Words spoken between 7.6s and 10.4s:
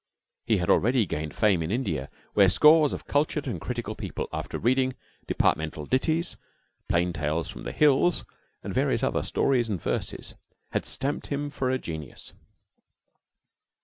the Hills," and various other stories and verses,